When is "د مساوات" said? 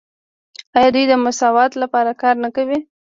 1.07-1.71